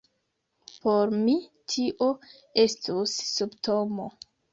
Por 0.85 1.11
mi 1.27 1.35
tio 1.73 2.07
estus 2.63 3.13
simptomo! 3.35 4.09